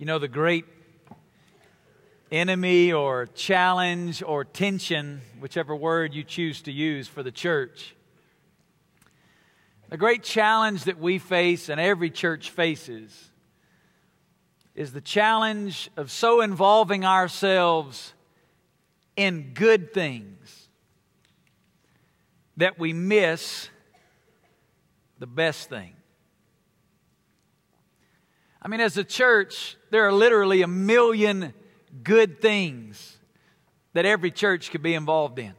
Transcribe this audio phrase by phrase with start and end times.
[0.00, 0.64] You know, the great
[2.32, 7.94] enemy or challenge or tension, whichever word you choose to use for the church.
[9.90, 13.30] The great challenge that we face and every church faces
[14.74, 18.14] is the challenge of so involving ourselves
[19.16, 20.68] in good things
[22.56, 23.68] that we miss
[25.18, 25.92] the best thing.
[28.62, 31.54] I mean, as a church, there are literally a million
[32.02, 33.16] good things
[33.94, 35.54] that every church could be involved in.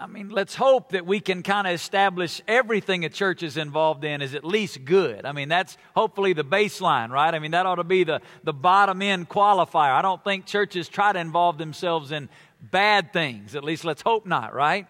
[0.00, 4.02] I mean, let's hope that we can kind of establish everything a church is involved
[4.02, 5.26] in is at least good.
[5.26, 7.34] I mean, that's hopefully the baseline, right?
[7.34, 9.92] I mean, that ought to be the, the bottom end qualifier.
[9.92, 12.30] I don't think churches try to involve themselves in
[12.62, 13.54] bad things.
[13.54, 14.86] At least let's hope not, right?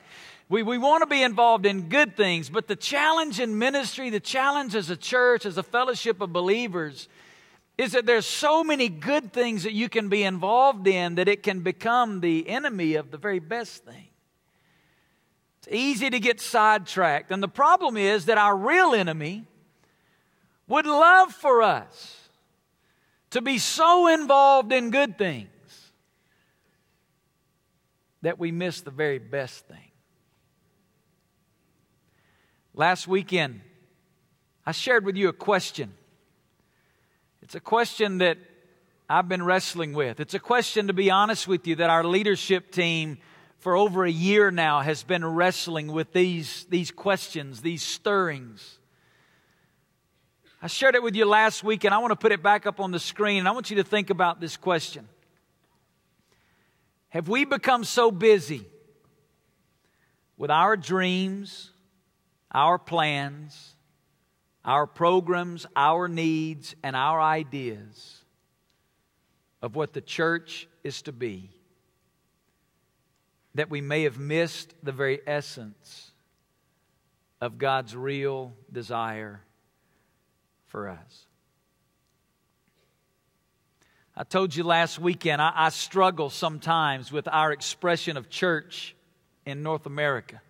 [0.51, 4.19] We, we want to be involved in good things, but the challenge in ministry, the
[4.19, 7.09] challenge as a church, as a fellowship of believers,
[7.79, 11.45] is that there's so many good things that you can be involved in that it
[11.45, 14.09] can become the enemy of the very best thing.
[15.61, 17.30] It's easy to get sidetracked.
[17.30, 19.45] And the problem is that our real enemy
[20.67, 22.29] would love for us
[23.30, 25.49] to be so involved in good things
[28.23, 29.90] that we miss the very best thing.
[32.81, 33.61] Last weekend,
[34.65, 35.93] I shared with you a question.
[37.43, 38.39] It's a question that
[39.07, 40.19] I've been wrestling with.
[40.19, 43.19] It's a question, to be honest with you, that our leadership team
[43.59, 48.79] for over a year now has been wrestling with these, these questions, these stirrings.
[50.63, 52.81] I shared it with you last week, and I want to put it back up
[52.81, 55.07] on the screen, and I want you to think about this question.
[57.11, 58.65] Have we become so busy
[60.39, 61.70] with our dreams,
[62.52, 63.74] our plans,
[64.65, 68.25] our programs, our needs, and our ideas
[69.62, 71.50] of what the church is to be,
[73.55, 76.12] that we may have missed the very essence
[77.41, 79.41] of God's real desire
[80.66, 81.27] for us.
[84.16, 88.94] I told you last weekend, I, I struggle sometimes with our expression of church
[89.47, 90.43] in North America.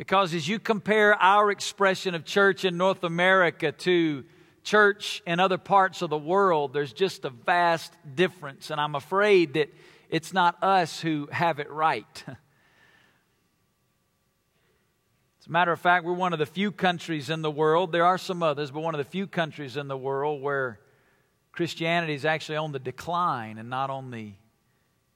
[0.00, 4.24] Because as you compare our expression of church in North America to
[4.64, 8.70] church in other parts of the world, there's just a vast difference.
[8.70, 9.68] And I'm afraid that
[10.08, 12.24] it's not us who have it right.
[12.26, 12.36] As
[15.46, 18.16] a matter of fact, we're one of the few countries in the world, there are
[18.16, 20.80] some others, but one of the few countries in the world where
[21.52, 24.32] Christianity is actually on the decline and not on the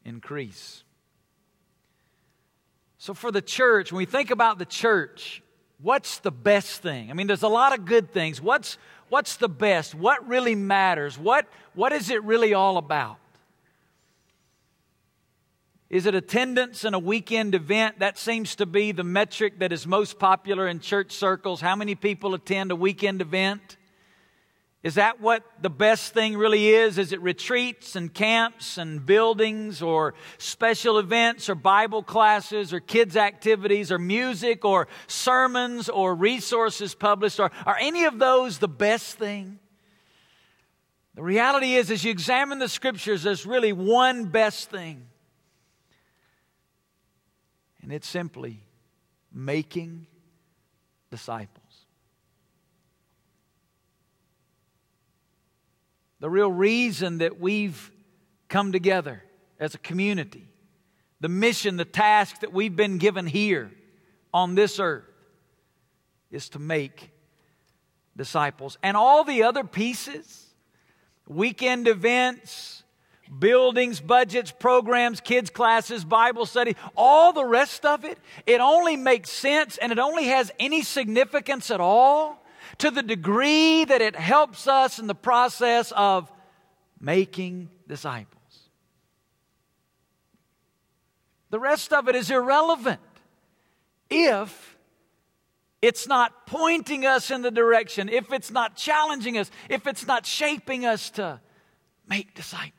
[0.04, 0.83] increase.
[3.04, 5.42] So, for the church, when we think about the church,
[5.82, 7.10] what's the best thing?
[7.10, 8.40] I mean, there's a lot of good things.
[8.40, 8.78] What's,
[9.10, 9.94] what's the best?
[9.94, 11.18] What really matters?
[11.18, 13.18] What, what is it really all about?
[15.90, 17.98] Is it attendance in a weekend event?
[17.98, 21.60] That seems to be the metric that is most popular in church circles.
[21.60, 23.76] How many people attend a weekend event?
[24.84, 26.98] Is that what the best thing really is?
[26.98, 33.16] Is it retreats and camps and buildings or special events or Bible classes or kids'
[33.16, 37.40] activities or music or sermons or resources published?
[37.40, 39.58] Or are any of those the best thing?
[41.14, 45.06] The reality is, as you examine the scriptures, there's really one best thing.
[47.80, 48.62] And it's simply
[49.32, 50.08] making
[51.10, 51.63] disciples.
[56.24, 57.92] The real reason that we've
[58.48, 59.22] come together
[59.60, 60.48] as a community,
[61.20, 63.70] the mission, the task that we've been given here
[64.32, 65.04] on this earth
[66.30, 67.10] is to make
[68.16, 68.78] disciples.
[68.82, 70.46] And all the other pieces,
[71.28, 72.84] weekend events,
[73.38, 79.28] buildings, budgets, programs, kids' classes, Bible study, all the rest of it, it only makes
[79.28, 82.42] sense and it only has any significance at all
[82.78, 86.30] to the degree that it helps us in the process of
[87.00, 88.68] making disciples.
[91.50, 93.00] The rest of it is irrelevant
[94.10, 94.76] if
[95.80, 100.24] it's not pointing us in the direction, if it's not challenging us, if it's not
[100.24, 101.40] shaping us to
[102.08, 102.72] make disciples.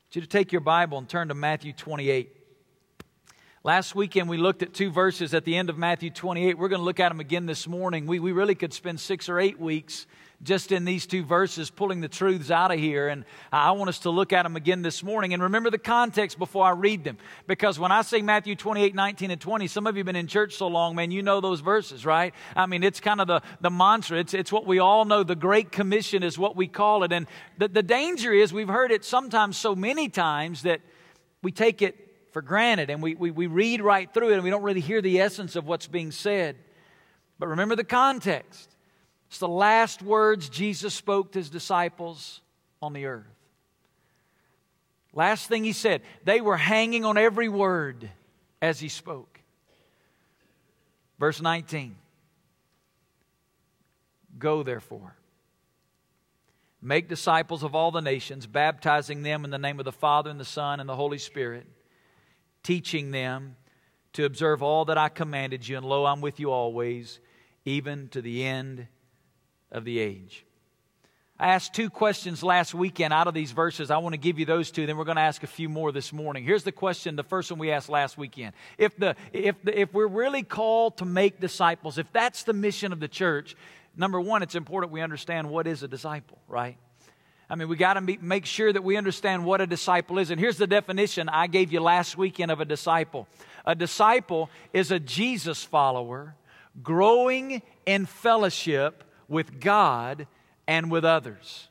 [0.00, 2.39] I want you to take your Bible and turn to Matthew 28.
[3.62, 6.56] Last weekend, we looked at two verses at the end of Matthew 28.
[6.56, 8.06] We're going to look at them again this morning.
[8.06, 10.06] We, we really could spend six or eight weeks
[10.42, 13.08] just in these two verses, pulling the truths out of here.
[13.08, 15.34] And I want us to look at them again this morning.
[15.34, 17.18] And remember the context before I read them.
[17.46, 20.26] Because when I say Matthew 28, 19, and 20, some of you have been in
[20.26, 22.32] church so long, man, you know those verses, right?
[22.56, 24.20] I mean, it's kind of the, the mantra.
[24.20, 25.22] It's, it's what we all know.
[25.22, 27.12] The Great Commission is what we call it.
[27.12, 27.26] And
[27.58, 30.80] the, the danger is we've heard it sometimes so many times that
[31.42, 34.50] we take it for granted and we, we, we read right through it and we
[34.50, 36.56] don't really hear the essence of what's being said.
[37.38, 38.68] But remember the context.
[39.28, 42.40] It's the last words Jesus spoke to his disciples
[42.82, 43.26] on the earth.
[45.12, 48.10] Last thing he said, they were hanging on every word
[48.62, 49.40] as he spoke.
[51.18, 51.96] Verse 19
[54.38, 55.16] Go therefore,
[56.80, 60.40] make disciples of all the nations, baptizing them in the name of the Father and
[60.40, 61.66] the Son and the Holy Spirit
[62.62, 63.56] teaching them
[64.12, 67.20] to observe all that I commanded you, and lo, I'm with you always,
[67.64, 68.86] even to the end
[69.70, 70.44] of the age.
[71.38, 73.90] I asked two questions last weekend out of these verses.
[73.90, 75.90] I want to give you those two, then we're going to ask a few more
[75.90, 76.44] this morning.
[76.44, 78.52] Here's the question, the first one we asked last weekend.
[78.76, 82.92] If, the, if, the, if we're really called to make disciples, if that's the mission
[82.92, 83.56] of the church,
[83.96, 86.76] number one, it's important we understand what is a disciple, right?
[87.50, 90.30] I mean, we got to make sure that we understand what a disciple is.
[90.30, 93.26] And here's the definition I gave you last weekend of a disciple
[93.66, 96.34] a disciple is a Jesus follower
[96.82, 100.26] growing in fellowship with God
[100.66, 101.68] and with others.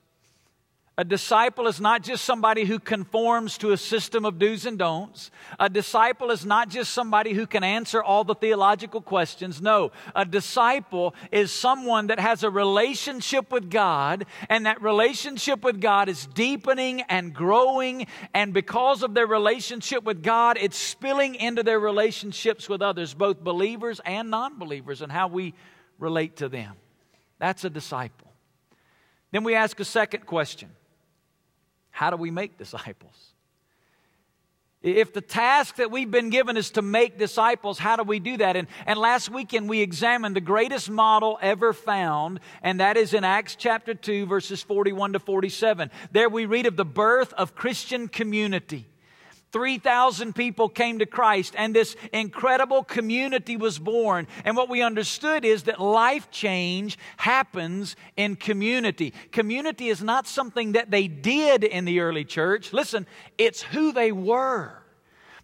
[1.00, 5.32] A disciple is not just somebody who conforms to a system of do's and don'ts.
[5.58, 9.62] A disciple is not just somebody who can answer all the theological questions.
[9.62, 15.80] No, a disciple is someone that has a relationship with God, and that relationship with
[15.80, 18.06] God is deepening and growing.
[18.34, 23.42] And because of their relationship with God, it's spilling into their relationships with others, both
[23.42, 25.54] believers and non believers, and how we
[25.98, 26.76] relate to them.
[27.38, 28.34] That's a disciple.
[29.32, 30.72] Then we ask a second question
[32.00, 33.34] how do we make disciples?
[34.82, 38.38] If the task that we've been given is to make disciples, how do we do
[38.38, 38.56] that?
[38.56, 43.26] And, and last weekend we examined the greatest model ever found, and that is in
[43.26, 45.92] Acts chapter 2, verses 41 to 47.
[46.14, 48.88] There we read of the birth of Christian community.
[49.52, 54.28] 3,000 people came to Christ, and this incredible community was born.
[54.46, 59.14] And what we understood is that life change happens in community.
[59.32, 62.74] Community is not something that they did in the early church.
[62.74, 63.08] Listen,
[63.38, 64.76] it's who they were.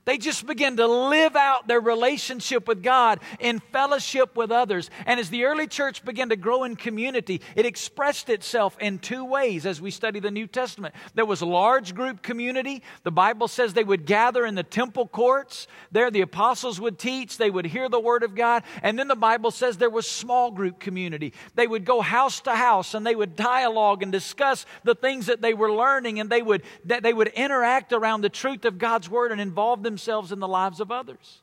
[0.06, 4.92] They just begin to live out their relationship with God in fellowship with others.
[5.08, 9.26] And as the early church began to grow in community, it expressed itself in two
[9.26, 10.94] ways as we study the New Testament.
[11.16, 12.84] There was large group community.
[13.02, 15.68] The Bible says they would gather in the temple courts.
[15.92, 18.62] There the apostles would teach, they would hear the word of God.
[18.84, 21.34] And then the Bible says there was small group community.
[21.56, 25.42] They would go house to house and they would dialogue and discuss the things that
[25.42, 29.10] they were learning and they would, that they would interact around the truth of God's
[29.10, 31.42] word and involve themselves themselves in the lives of others.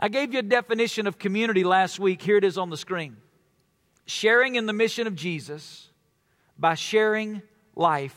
[0.00, 2.20] I gave you a definition of community last week.
[2.20, 3.18] Here it is on the screen
[4.08, 5.88] sharing in the mission of Jesus
[6.58, 7.42] by sharing
[7.74, 8.16] life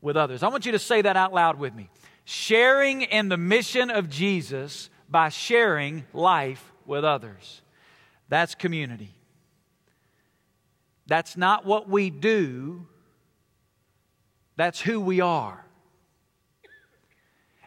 [0.00, 0.42] with others.
[0.42, 1.90] I want you to say that out loud with me.
[2.24, 7.62] Sharing in the mission of Jesus by sharing life with others.
[8.28, 9.14] That's community.
[11.06, 12.86] That's not what we do,
[14.56, 15.64] that's who we are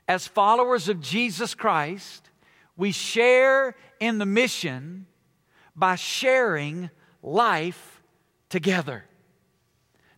[0.08, 2.30] as followers of Jesus Christ,
[2.76, 5.06] we share in the mission
[5.76, 6.90] by sharing
[7.22, 8.02] life
[8.50, 9.06] together.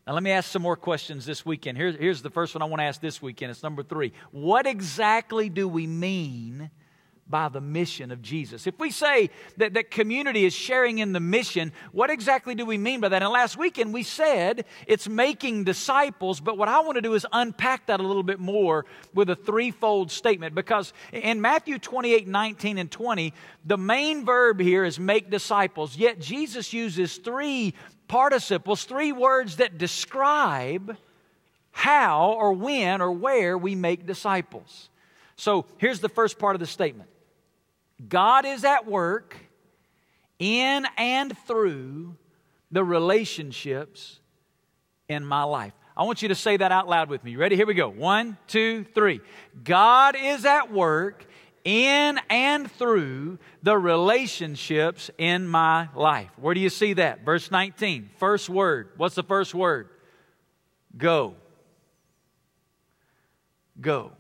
[0.06, 1.78] Now, let me ask some more questions this weekend.
[1.78, 3.52] Here's, here's the first one I want to ask this weekend.
[3.52, 4.12] It's number three.
[4.32, 6.70] What exactly do we mean
[7.34, 8.68] by the mission of Jesus.
[8.68, 12.78] If we say that, that community is sharing in the mission, what exactly do we
[12.78, 13.24] mean by that?
[13.24, 17.26] And last weekend we said it's making disciples, but what I want to do is
[17.34, 18.86] unpack that a little bit more
[19.16, 23.34] with a threefold statement because in Matthew 28 19 and 20,
[23.66, 27.74] the main verb here is make disciples, yet Jesus uses three
[28.08, 30.96] participles, three words that describe
[31.72, 34.92] how or when or where we make disciples.
[35.36, 37.10] So here's the first part of the statement
[38.08, 39.36] God is at work
[40.40, 42.16] in and through
[42.72, 44.20] the relationships
[45.08, 45.74] in my life.
[45.96, 47.32] I want you to say that out loud with me.
[47.32, 47.56] You ready?
[47.56, 47.90] Here we go.
[47.90, 49.22] One, two, three.
[49.64, 51.26] God is at work
[51.64, 56.30] in and through the relationships in my life.
[56.38, 57.24] Where do you see that?
[57.24, 58.90] Verse 19, first word.
[58.98, 59.90] What's the first word?
[60.98, 61.36] Go.
[63.80, 64.12] Go.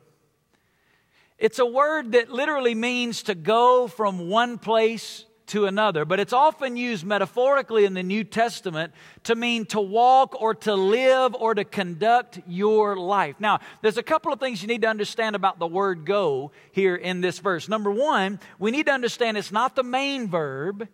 [1.44, 6.32] It's a word that literally means to go from one place to another, but it's
[6.32, 11.54] often used metaphorically in the New Testament to mean to walk or to live or
[11.54, 13.36] to conduct your life.
[13.42, 16.96] Now, there's a couple of things you need to understand about the word go here
[16.96, 17.68] in this verse.
[17.68, 20.88] Number one, we need to understand it's not the main verb,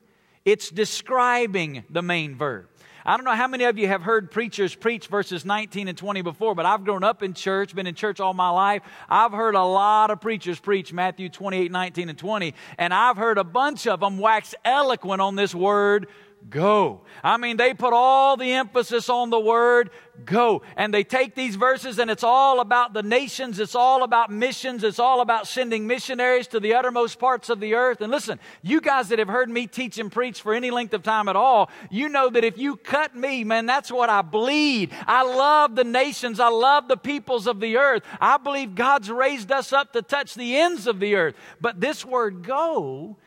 [0.46, 2.70] it's describing the main verb.
[3.06, 6.22] I don't know how many of you have heard preachers preach verses 19 and 20
[6.22, 8.84] before, but I've grown up in church, been in church all my life.
[9.08, 13.38] I've heard a lot of preachers preach Matthew 28, 19, and 20, and I've heard
[13.38, 16.08] a bunch of them wax eloquent on this word
[16.50, 17.02] go.
[17.24, 19.92] I mean, they put all the emphasis on the word
[20.26, 20.62] go.
[20.76, 23.60] And they take these verses and it's all about the nations.
[23.60, 24.84] It's all about missions.
[24.84, 28.02] It's all about sending missionaries to the uttermost parts of the earth.
[28.02, 31.04] And listen, you guys that have heard me teach and preach for any length of
[31.04, 34.92] time at all, you know that if you cut me, man, that's what I bleed.
[35.08, 36.40] I love the nations.
[36.40, 38.04] I love the peoples of the earth.
[38.20, 41.36] I believe God's raised us up to touch the ends of the earth.
[41.62, 43.18] But this word go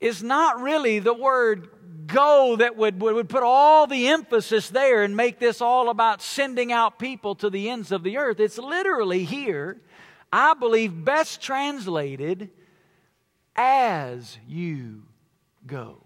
[0.00, 1.68] is not really the word
[2.08, 6.72] go that would, would put all the emphasis there and make this all about sending
[6.72, 8.40] out people to the ends of the earth.
[8.40, 9.80] It's literally here,
[10.32, 12.50] I believe, best translated
[13.54, 15.02] as you
[15.66, 16.02] go.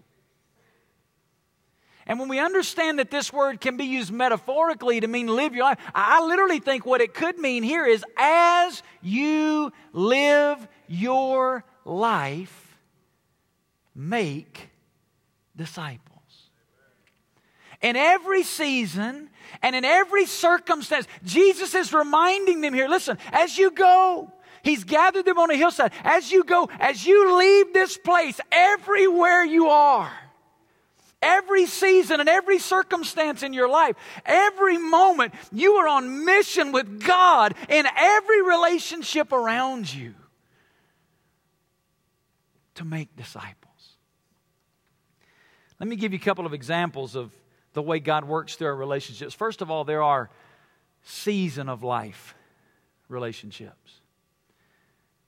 [2.05, 5.63] And when we understand that this word can be used metaphorically to mean live your
[5.63, 12.77] life, I literally think what it could mean here is as you live your life,
[13.95, 14.69] make
[15.63, 16.49] disciples.
[17.81, 19.29] In every season
[19.61, 24.29] and in every circumstance, Jesus is reminding them here listen, as you go,
[24.61, 25.91] He's gathered them on a hillside.
[26.05, 30.11] As you go, as you leave this place, everywhere you are,
[31.21, 37.03] every season and every circumstance in your life, every moment, you are on mission with
[37.03, 40.13] God in every relationship around you
[42.75, 43.62] to make disciples.
[45.83, 47.33] Let me give you a couple of examples of
[47.73, 49.33] the way God works through our relationships.
[49.33, 50.29] First of all, there are
[51.01, 52.35] season of life
[53.09, 53.99] relationships.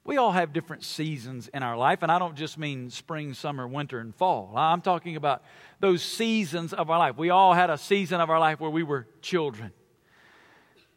[0.05, 3.67] We all have different seasons in our life, and I don't just mean spring, summer,
[3.67, 4.53] winter, and fall.
[4.55, 5.43] I'm talking about
[5.81, 7.17] those seasons of our life.
[7.17, 9.73] We all had a season of our life where we were children.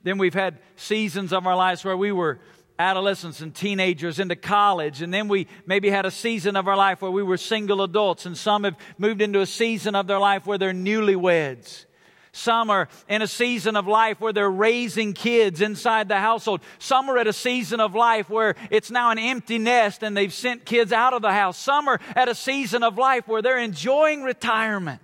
[0.05, 2.39] Then we've had seasons of our lives where we were
[2.79, 5.03] adolescents and teenagers into college.
[5.03, 8.27] And then we maybe had a season of our life where we were single adults.
[8.27, 11.87] And some have moved into a season of their life where they're newlyweds.
[12.33, 16.61] Some are in a season of life where they're raising kids inside the household.
[16.79, 20.33] Some are at a season of life where it's now an empty nest and they've
[20.33, 21.59] sent kids out of the house.
[21.59, 25.01] Some are at a season of life where they're enjoying retirement.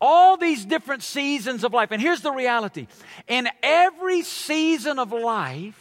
[0.00, 1.90] All these different seasons of life.
[1.90, 2.86] And here's the reality
[3.28, 5.78] in every season of life,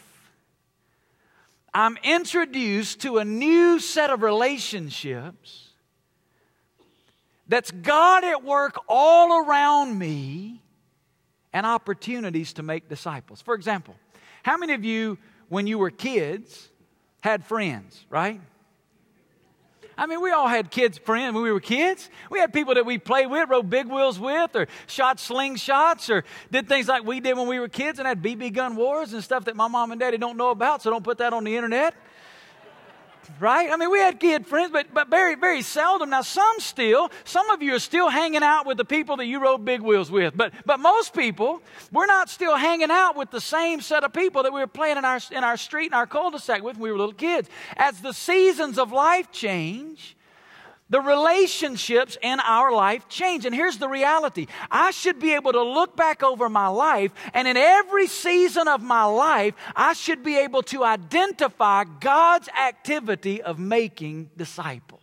[1.73, 5.69] I'm introduced to a new set of relationships
[7.47, 10.61] that's God at work all around me
[11.51, 13.41] and opportunities to make disciples.
[13.41, 13.95] For example,
[14.43, 15.17] how many of you,
[15.49, 16.69] when you were kids,
[17.21, 18.39] had friends, right?
[19.99, 22.09] I mean, we all had kids friends when we were kids.
[22.31, 26.23] We had people that we played with, rode big wheels with, or shot slingshots, or
[26.49, 29.21] did things like we did when we were kids and had BB gun wars and
[29.21, 31.53] stuff that my mom and daddy don't know about, so don't put that on the
[31.53, 31.95] internet
[33.39, 33.71] right?
[33.71, 36.09] I mean, we had kid friends, but, but very, very seldom.
[36.09, 39.39] Now, some still, some of you are still hanging out with the people that you
[39.39, 43.41] rode big wheels with, but, but most people, we're not still hanging out with the
[43.41, 46.07] same set of people that we were playing in our, in our street and our
[46.07, 47.49] cul-de-sac with when we were little kids.
[47.77, 50.15] As the seasons of life change,
[50.89, 53.45] the relationships in our life change.
[53.45, 57.47] And here's the reality I should be able to look back over my life, and
[57.47, 63.59] in every season of my life, I should be able to identify God's activity of
[63.59, 65.01] making disciples.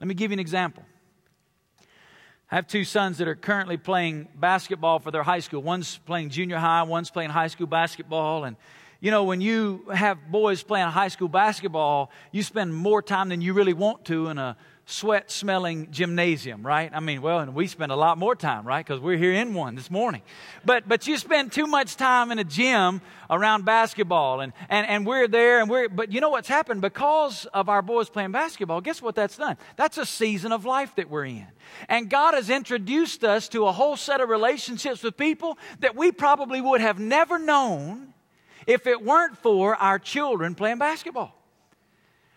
[0.00, 0.84] Let me give you an example.
[2.50, 5.62] I have two sons that are currently playing basketball for their high school.
[5.62, 8.56] One's playing junior high, one's playing high school basketball, and
[9.04, 13.42] you know, when you have boys playing high school basketball, you spend more time than
[13.42, 14.56] you really want to in a
[14.86, 16.90] sweat smelling gymnasium, right?
[16.90, 18.82] I mean, well, and we spend a lot more time, right?
[18.82, 20.22] Because we're here in one this morning.
[20.64, 25.06] But but you spend too much time in a gym around basketball and, and, and
[25.06, 26.80] we're there and we're but you know what's happened?
[26.80, 29.58] Because of our boys playing basketball, guess what that's done?
[29.76, 31.46] That's a season of life that we're in.
[31.90, 36.10] And God has introduced us to a whole set of relationships with people that we
[36.10, 38.13] probably would have never known
[38.66, 41.34] if it weren't for our children playing basketball.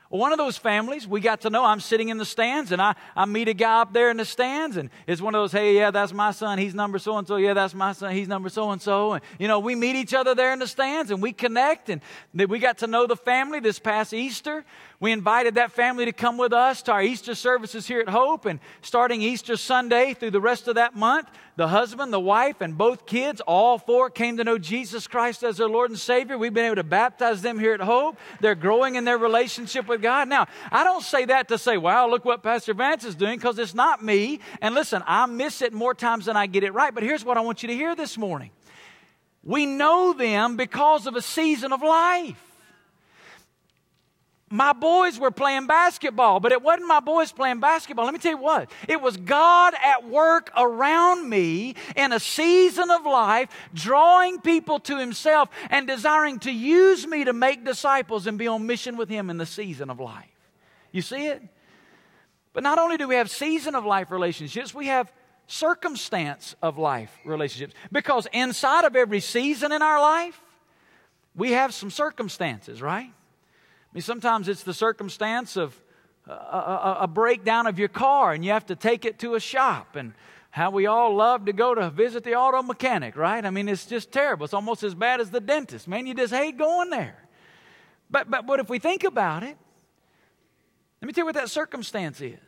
[0.09, 1.65] One of those families, we got to know.
[1.65, 4.23] I'm sitting in the stands, and I, I meet a guy up there in the
[4.23, 6.57] stands, and it's one of those, hey, yeah, that's my son.
[6.59, 7.35] He's number so and so.
[7.35, 8.13] Yeah, that's my son.
[8.13, 9.13] He's number so and so.
[9.13, 11.99] And, you know, we meet each other there in the stands, and we connect, and
[12.33, 14.63] we got to know the family this past Easter.
[15.01, 18.45] We invited that family to come with us to our Easter services here at Hope.
[18.45, 22.77] And starting Easter Sunday through the rest of that month, the husband, the wife, and
[22.77, 26.37] both kids, all four came to know Jesus Christ as their Lord and Savior.
[26.37, 28.15] We've been able to baptize them here at Hope.
[28.39, 30.29] They're growing in their relationship with God.
[30.29, 33.57] Now, I don't say that to say, wow, look what Pastor Vance is doing, because
[33.57, 34.39] it's not me.
[34.61, 36.93] And listen, I miss it more times than I get it right.
[36.93, 38.51] But here's what I want you to hear this morning
[39.43, 42.46] we know them because of a season of life
[44.49, 48.05] my boys were playing basketball, but it wasn't my boys playing basketball.
[48.05, 48.71] Let me tell you what.
[48.87, 54.97] It was God at work around me in a season of life, drawing people to
[54.97, 59.29] Himself and desiring to use me to make disciples and be on mission with Him
[59.29, 60.25] in the season of life.
[60.93, 61.41] You see it?
[62.53, 65.11] But not only do we have season of life relationships, we have
[65.47, 67.73] circumstance of life relationships.
[67.91, 70.41] Because inside of every season in our life,
[71.35, 73.11] we have some circumstances, right?
[73.93, 75.79] Mean, sometimes it's the circumstance of
[76.27, 79.39] a, a, a, breakdown of your car and you have to take it to a
[79.39, 80.13] shop and
[80.49, 83.45] how we all love to go to visit the auto mechanic, right?
[83.45, 84.43] I mean, it's just terrible.
[84.43, 85.87] It's almost as bad as the dentist.
[85.87, 87.15] Man, you just hate going there.
[88.09, 89.57] But, but, but if we think about it,
[91.01, 92.39] let me tell you what that circumstance is.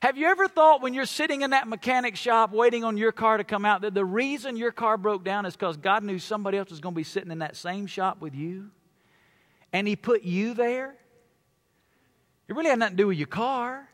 [0.00, 3.38] Have you ever thought when you're sitting in that mechanic shop waiting on your car
[3.38, 6.58] to come out that the reason your car broke down is because God knew somebody
[6.58, 8.70] else was going to be sitting in that same shop with you?
[9.74, 10.94] And He put you there,
[12.48, 13.90] it really had nothing to do with your car.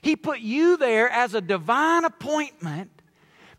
[0.00, 2.90] He put you there as a divine appointment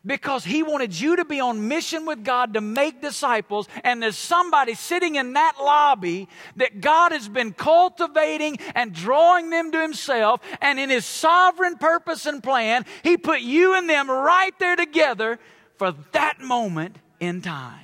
[0.04, 3.68] because He wanted you to be on mission with God to make disciples.
[3.84, 9.72] And there's somebody sitting in that lobby that God has been cultivating and drawing them
[9.74, 10.42] to Himself.
[10.60, 15.40] And in His sovereign purpose and plan, He put you and them right there together
[15.78, 17.83] for that moment in time.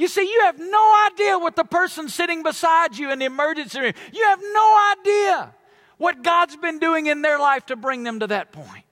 [0.00, 3.80] You see, you have no idea what the person sitting beside you in the emergency
[3.80, 5.54] room, you have no idea
[5.98, 8.86] what God's been doing in their life to bring them to that point.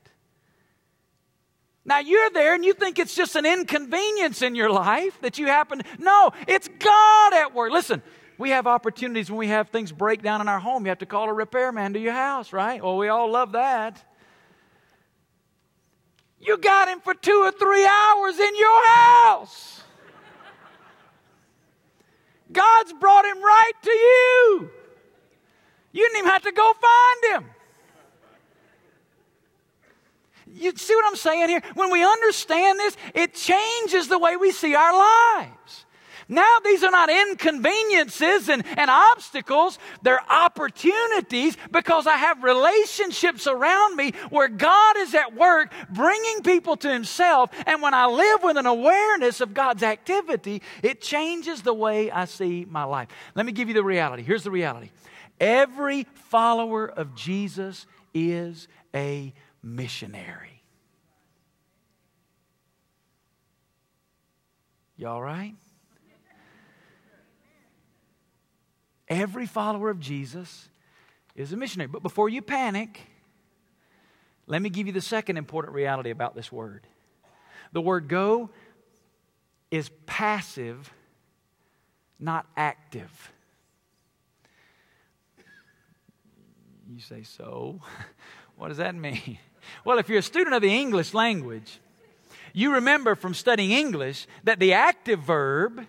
[1.87, 5.47] Now you're there and you think it's just an inconvenience in your life that you
[5.47, 5.81] happen.
[5.99, 7.73] No, it's God at work.
[7.73, 8.03] Listen,
[8.37, 10.85] we have opportunities when we have things break down in our home.
[10.85, 12.85] You have to call a repairman to your house, right?
[12.85, 14.05] Well, we all love that.
[16.39, 19.85] You got him for two or three hours in your house.
[22.51, 24.71] God's brought him right to you.
[25.93, 27.51] You didn't even have to go find him.
[30.55, 31.63] You see what I'm saying here?
[31.75, 35.85] When we understand this, it changes the way we see our lives.
[36.29, 43.97] Now, these are not inconveniences and, and obstacles, they're opportunities because I have relationships around
[43.97, 47.51] me where God is at work bringing people to Himself.
[47.67, 52.27] And when I live with an awareness of God's activity, it changes the way I
[52.27, 53.09] see my life.
[53.35, 54.23] Let me give you the reality.
[54.23, 54.91] Here's the reality
[55.41, 60.63] every follower of Jesus is a missionary.
[64.99, 65.55] You all right?
[69.09, 70.69] Every follower of Jesus
[71.35, 71.89] is a missionary.
[71.89, 73.01] But before you panic,
[74.47, 76.87] let me give you the second important reality about this word.
[77.73, 78.51] The word go
[79.71, 80.93] is passive,
[82.19, 83.33] not active.
[86.91, 87.81] You say, so?
[88.57, 89.39] What does that mean?
[89.85, 91.79] Well, if you're a student of the English language,
[92.55, 95.87] you remember from studying English that the active verb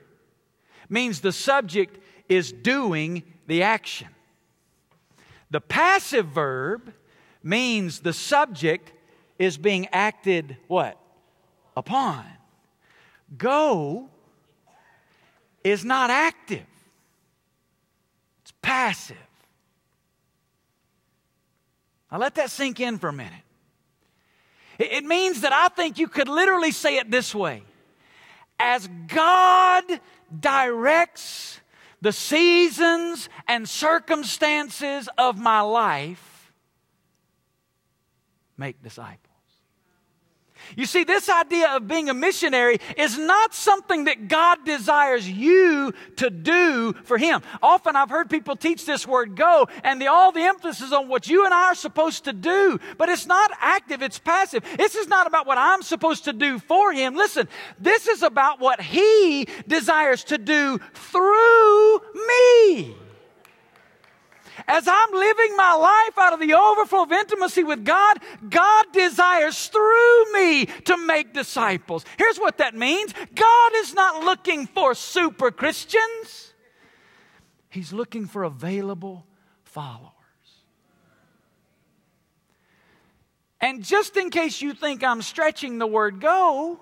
[0.89, 1.97] means the subject
[2.29, 4.07] is doing the action.
[5.51, 6.93] The passive verb
[7.43, 8.93] means the subject
[9.39, 10.97] is being acted what?
[11.75, 12.25] Upon.
[13.37, 14.09] Go
[15.63, 16.65] is not active.
[18.43, 19.17] It's passive.
[22.11, 23.33] Now let that sink in for a minute.
[24.77, 27.63] It means that I think you could literally say it this way
[28.59, 29.83] As God
[30.39, 31.59] directs
[32.01, 36.53] the seasons and circumstances of my life
[38.57, 39.28] make disciples.
[40.75, 45.93] You see, this idea of being a missionary is not something that God desires you
[46.17, 47.41] to do for Him.
[47.61, 51.27] Often I've heard people teach this word go, and the, all the emphasis on what
[51.27, 54.63] you and I are supposed to do, but it's not active, it's passive.
[54.77, 57.15] This is not about what I'm supposed to do for Him.
[57.15, 57.47] Listen,
[57.79, 62.95] this is about what He desires to do through me.
[64.69, 69.65] As I'm living my life out of the overflow of intimacy with God, God desires
[69.65, 72.05] through me to make disciples.
[72.19, 76.53] Here's what that means God is not looking for super Christians,
[77.71, 79.25] He's looking for available
[79.63, 80.13] followers.
[83.59, 86.79] And just in case you think I'm stretching the word go,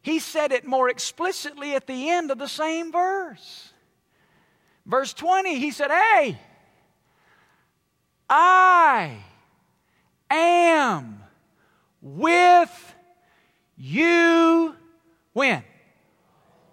[0.00, 3.74] he said it more explicitly at the end of the same verse.
[4.86, 6.38] Verse 20, he said, Hey,
[8.30, 9.18] I
[10.30, 11.22] am
[12.00, 12.94] with
[13.76, 14.74] you
[15.32, 15.64] when?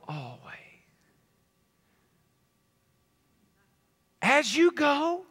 [0.07, 0.39] Always.
[4.21, 5.25] As you go,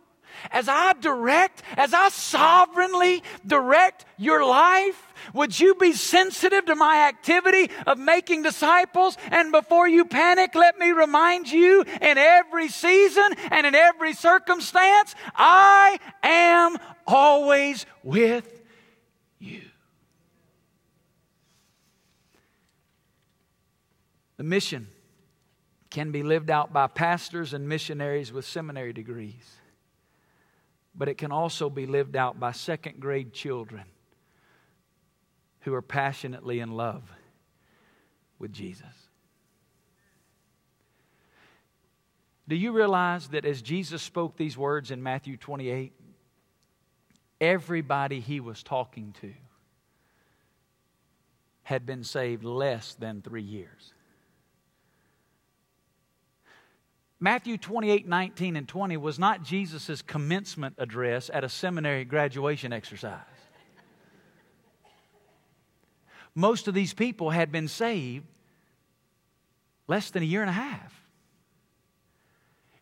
[0.51, 7.09] as I direct, as I sovereignly direct your life, would you be sensitive to my
[7.09, 9.17] activity of making disciples?
[9.31, 15.15] And before you panic, let me remind you in every season and in every circumstance,
[15.35, 16.77] I am
[17.07, 18.63] always with
[19.39, 19.63] you.
[24.37, 24.89] The mission
[25.91, 29.57] can be lived out by pastors and missionaries with seminary degrees
[30.95, 33.85] but it can also be lived out by second grade children
[35.61, 37.03] who are passionately in love
[38.39, 38.87] with Jesus.
[42.49, 45.93] Do you realize that as Jesus spoke these words in Matthew 28,
[47.41, 49.33] everybody he was talking to
[51.63, 53.95] had been saved less than three years?
[57.23, 63.21] Matthew 28 19 and 20 was not Jesus' commencement address at a seminary graduation exercise.
[66.35, 68.27] Most of these people had been saved
[69.87, 70.93] less than a year and a half.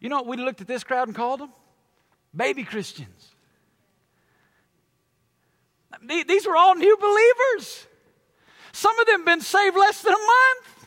[0.00, 1.52] You know what we looked at this crowd and called them?
[2.34, 3.34] Baby Christians.
[6.02, 7.86] These were all new believers.
[8.72, 10.79] Some of them been saved less than a month.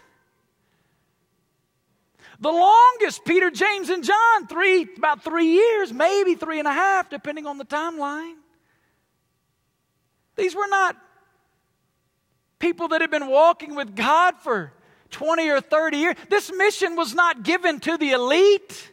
[2.40, 7.10] The longest, Peter, James, and John, three, about three years, maybe three and a half,
[7.10, 8.36] depending on the timeline.
[10.36, 10.98] These were not
[12.60, 14.74] people that had been walking with God for
[15.12, 16.16] 20 or 30 years.
[16.30, 18.92] This mission was not given to the elite.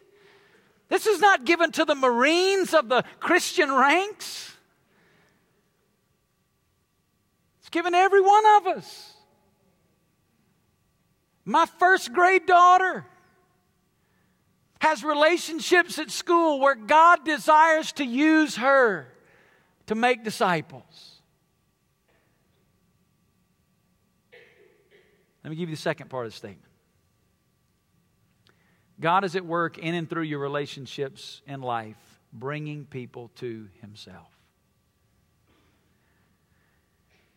[0.88, 4.52] This is not given to the Marines of the Christian ranks.
[7.60, 9.14] It's given to every one of us.
[11.44, 13.06] My first grade daughter
[14.80, 19.06] has relationships at school where God desires to use her
[19.86, 21.20] to make disciples.
[25.44, 26.66] Let me give you the second part of the statement.
[29.00, 31.96] God is at work in and through your relationships in life,
[32.32, 34.28] bringing people to Himself.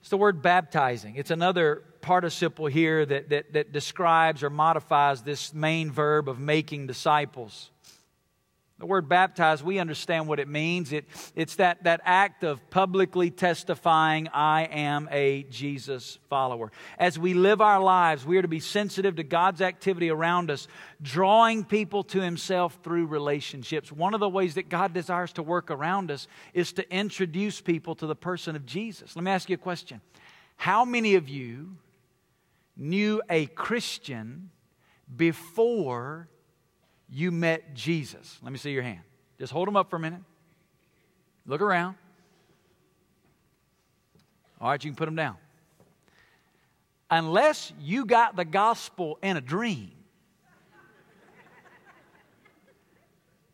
[0.01, 1.15] It's the word baptizing.
[1.15, 6.85] It's another participle here that, that, that describes or modifies this main verb of making
[6.85, 7.71] disciples.
[8.83, 10.91] The word baptize, we understand what it means.
[10.91, 16.69] It, it's that, that act of publicly testifying, I am a Jesus follower.
[16.99, 20.67] As we live our lives, we are to be sensitive to God's activity around us,
[21.01, 23.89] drawing people to Himself through relationships.
[23.89, 27.95] One of the ways that God desires to work around us is to introduce people
[27.95, 29.15] to the person of Jesus.
[29.15, 30.01] Let me ask you a question
[30.57, 31.77] How many of you
[32.75, 34.49] knew a Christian
[35.15, 36.27] before
[37.09, 38.39] you met Jesus?
[38.41, 39.01] Let me see your hand.
[39.39, 40.21] Just hold them up for a minute.
[41.45, 41.95] Look around.
[44.61, 45.35] All right, you can put them down.
[47.11, 49.91] Unless you got the gospel in a dream.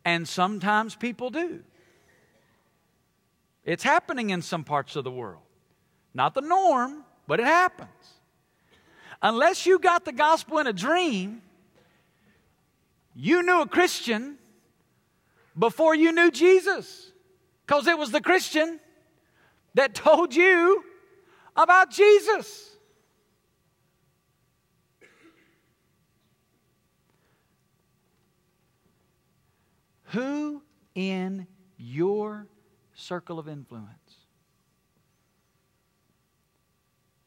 [0.04, 1.60] And sometimes people do.
[3.64, 5.42] It's happening in some parts of the world.
[6.14, 7.90] Not the norm, but it happens.
[9.22, 11.42] Unless you got the gospel in a dream,
[13.14, 14.38] you knew a Christian
[15.58, 17.12] before you knew Jesus.
[17.66, 18.80] Because it was the Christian
[19.74, 20.82] that told you
[21.54, 22.68] about Jesus.
[30.06, 30.62] Who
[30.94, 32.48] in your
[32.94, 33.99] circle of influence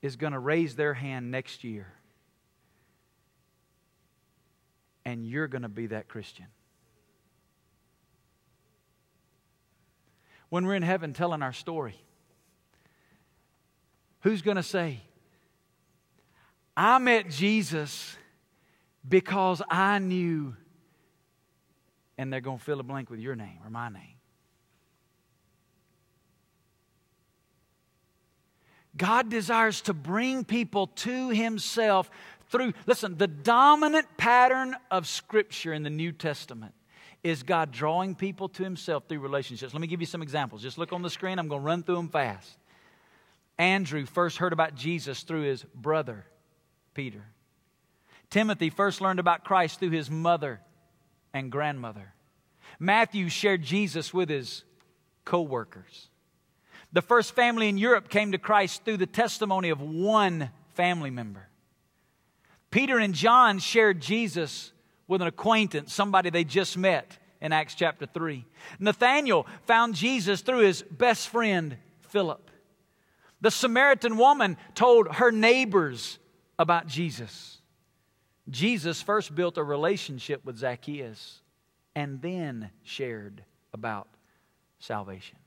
[0.03, 1.87] is going to raise their hand next year.
[5.05, 6.45] And you're going to be that Christian.
[10.49, 11.95] When we're in heaven telling our story,
[14.19, 14.99] who's going to say,
[16.75, 18.15] I met Jesus
[19.07, 20.55] because I knew
[22.17, 24.12] and they're going to fill a blank with your name or my name.
[28.95, 32.09] God desires to bring people to Himself
[32.49, 36.73] through, listen, the dominant pattern of Scripture in the New Testament
[37.23, 39.73] is God drawing people to Himself through relationships.
[39.73, 40.61] Let me give you some examples.
[40.61, 42.57] Just look on the screen, I'm going to run through them fast.
[43.57, 46.25] Andrew first heard about Jesus through his brother,
[46.93, 47.23] Peter.
[48.29, 50.59] Timothy first learned about Christ through his mother
[51.33, 52.13] and grandmother.
[52.79, 54.63] Matthew shared Jesus with his
[55.23, 56.09] co workers.
[56.93, 61.47] The first family in Europe came to Christ through the testimony of one family member.
[62.69, 64.71] Peter and John shared Jesus
[65.07, 68.45] with an acquaintance, somebody they just met in Acts chapter 3.
[68.79, 72.49] Nathanael found Jesus through his best friend, Philip.
[73.41, 76.19] The Samaritan woman told her neighbors
[76.57, 77.59] about Jesus.
[78.49, 81.41] Jesus first built a relationship with Zacchaeus
[81.95, 84.07] and then shared about
[84.79, 85.37] salvation.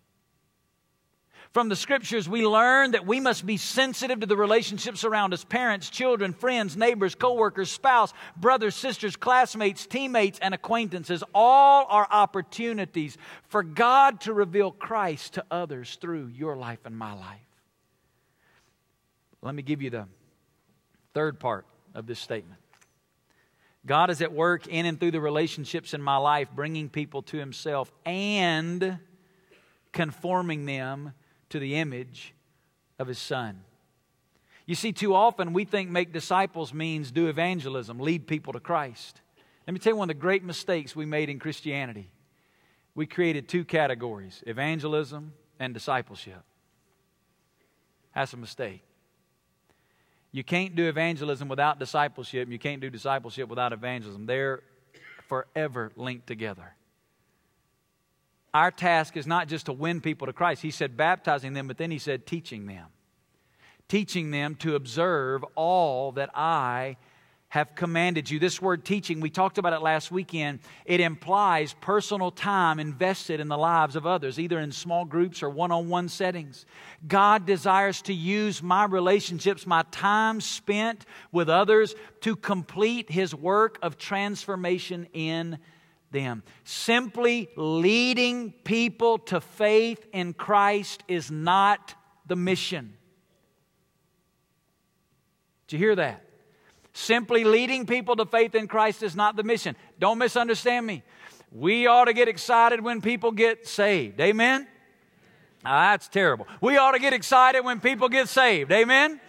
[1.56, 5.42] From the scriptures, we learn that we must be sensitive to the relationships around us
[5.42, 11.24] parents, children, friends, neighbors, coworkers, spouse, brothers, sisters, classmates, teammates, and acquaintances.
[11.34, 13.16] All are opportunities
[13.48, 17.40] for God to reveal Christ to others through your life and my life.
[19.40, 20.04] Let me give you the
[21.14, 21.64] third part
[21.94, 22.60] of this statement.
[23.86, 27.38] God is at work in and through the relationships in my life, bringing people to
[27.38, 28.98] Himself and
[29.92, 31.14] conforming them
[31.50, 32.34] to the image
[32.98, 33.60] of His Son.
[34.66, 39.20] You see, too often we think make disciples means do evangelism, lead people to Christ.
[39.66, 42.08] Let me tell you one of the great mistakes we made in Christianity.
[42.94, 46.42] We created two categories evangelism and discipleship.
[48.14, 48.82] That's a mistake.
[50.32, 54.26] You can't do evangelism without discipleship, and you can't do discipleship without evangelism.
[54.26, 54.62] They're
[55.28, 56.74] forever linked together.
[58.56, 60.62] Our task is not just to win people to Christ.
[60.62, 62.86] He said baptizing them, but then he said teaching them.
[63.86, 66.96] Teaching them to observe all that I
[67.48, 68.38] have commanded you.
[68.38, 70.60] This word teaching, we talked about it last weekend.
[70.86, 75.50] It implies personal time invested in the lives of others, either in small groups or
[75.50, 76.64] one on one settings.
[77.06, 83.78] God desires to use my relationships, my time spent with others, to complete His work
[83.82, 85.58] of transformation in
[86.10, 86.42] them.
[86.64, 91.94] Simply leading people to faith in Christ is not
[92.26, 92.94] the mission.
[95.66, 96.22] Did you hear that?
[96.92, 99.76] Simply leading people to faith in Christ is not the mission.
[99.98, 101.02] Don't misunderstand me.
[101.52, 104.20] We ought to get excited when people get saved.
[104.20, 104.66] Amen?
[105.64, 106.46] Ah, that's terrible.
[106.60, 108.70] We ought to get excited when people get saved.
[108.70, 109.20] Amen?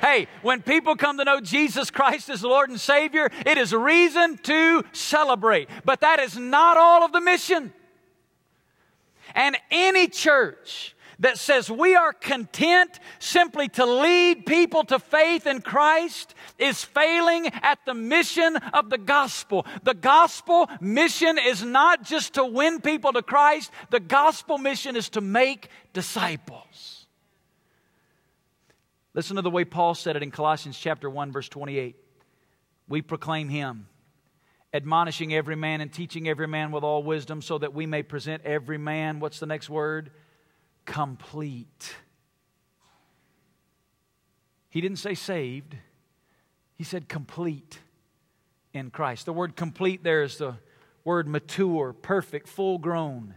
[0.00, 4.38] Hey, when people come to know Jesus Christ as Lord and Savior, it is reason
[4.38, 5.68] to celebrate.
[5.84, 7.72] But that is not all of the mission.
[9.34, 15.60] And any church that says we are content simply to lead people to faith in
[15.60, 19.66] Christ is failing at the mission of the gospel.
[19.82, 25.10] The gospel mission is not just to win people to Christ, the gospel mission is
[25.10, 26.89] to make disciples.
[29.14, 31.96] Listen to the way Paul said it in Colossians chapter 1 verse 28.
[32.88, 33.86] We proclaim him
[34.72, 38.42] admonishing every man and teaching every man with all wisdom so that we may present
[38.44, 40.10] every man what's the next word
[40.86, 41.94] complete.
[44.68, 45.76] He didn't say saved,
[46.74, 47.80] he said complete
[48.72, 49.26] in Christ.
[49.26, 50.54] The word complete there is the
[51.04, 53.34] word mature, perfect, full grown.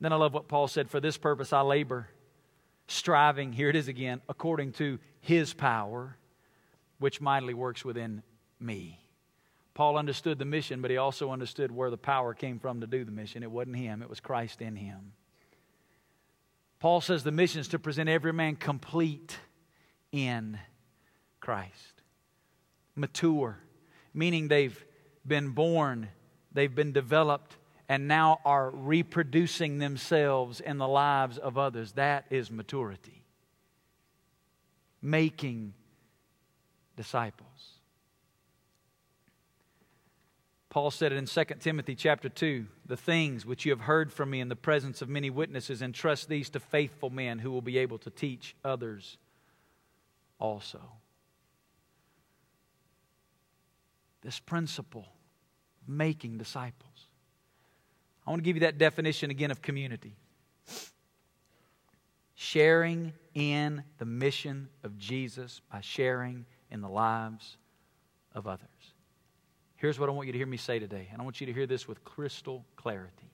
[0.00, 2.08] Then I love what Paul said for this purpose I labor,
[2.90, 6.16] striving, here it is again, according to his power,
[6.98, 8.22] which mightily works within
[8.58, 8.98] me.
[9.74, 13.04] Paul understood the mission, but he also understood where the power came from to do
[13.04, 13.42] the mission.
[13.42, 15.12] It wasn't him, it was Christ in him.
[16.80, 19.38] Paul says the mission is to present every man complete
[20.12, 20.58] in
[21.38, 22.02] Christ.
[22.96, 23.58] Mature,
[24.12, 24.84] meaning they've
[25.26, 26.08] been born,
[26.52, 27.56] they've been developed,
[27.90, 31.90] and now are reproducing themselves in the lives of others.
[31.94, 33.24] That is maturity.
[35.02, 35.74] Making
[36.96, 37.48] disciples.
[40.68, 44.30] Paul said it in 2 Timothy chapter 2 the things which you have heard from
[44.30, 47.78] me in the presence of many witnesses, entrust these to faithful men who will be
[47.78, 49.18] able to teach others
[50.38, 50.80] also.
[54.22, 55.08] This principle
[55.88, 56.89] making disciples.
[58.26, 60.16] I want to give you that definition again of community
[62.40, 67.58] sharing in the mission of Jesus by sharing in the lives
[68.34, 68.94] of others.
[69.76, 71.52] Here's what I want you to hear me say today, and I want you to
[71.52, 73.30] hear this with crystal clarity.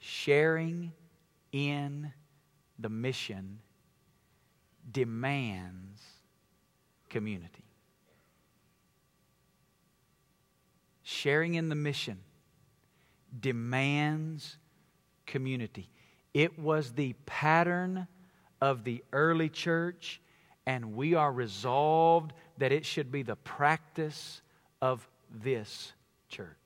[0.00, 0.92] Sharing
[1.52, 2.12] in
[2.76, 3.60] the mission
[4.90, 6.02] demands
[7.08, 7.64] community.
[11.04, 12.18] Sharing in the mission
[13.40, 14.58] demands
[15.26, 15.90] community.
[16.34, 18.06] It was the pattern
[18.60, 20.20] of the early church,
[20.66, 24.42] and we are resolved that it should be the practice
[24.80, 25.92] of this
[26.28, 26.56] church.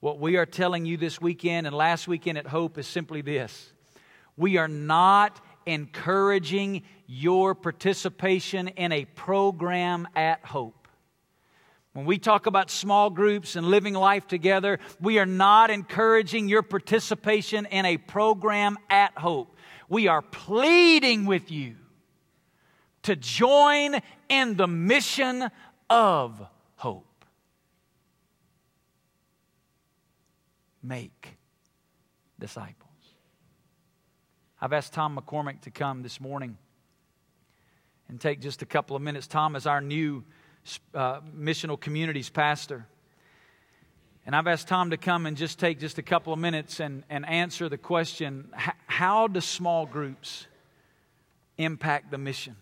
[0.00, 3.72] What we are telling you this weekend and last weekend at Hope is simply this
[4.36, 10.81] we are not encouraging your participation in a program at Hope.
[11.92, 16.62] When we talk about small groups and living life together, we are not encouraging your
[16.62, 19.56] participation in a program at Hope.
[19.88, 21.76] We are pleading with you
[23.02, 24.00] to join
[24.30, 25.50] in the mission
[25.90, 26.42] of
[26.76, 27.26] hope.
[30.82, 31.36] Make
[32.38, 32.88] disciples.
[34.60, 36.56] I've asked Tom McCormick to come this morning
[38.08, 39.26] and take just a couple of minutes.
[39.26, 40.24] Tom is our new
[40.94, 42.86] uh, missional communities pastor.
[44.24, 47.02] And I've asked Tom to come and just take just a couple of minutes and,
[47.10, 48.52] and answer the question
[48.86, 50.46] how do small groups
[51.58, 52.56] impact the mission?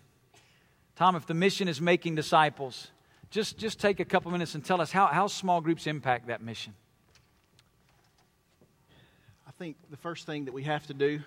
[0.95, 2.89] Tom, if the mission is making disciples,
[3.29, 6.41] just, just take a couple minutes and tell us how, how small groups impact that
[6.41, 6.73] mission.
[9.47, 11.21] I think the first thing that we have to do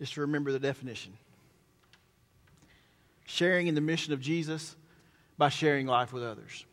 [0.00, 1.12] is to remember the definition.
[3.26, 4.74] Sharing in the mission of Jesus
[5.36, 6.64] by sharing life with others.